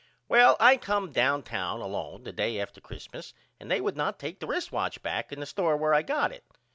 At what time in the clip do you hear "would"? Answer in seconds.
3.79-3.95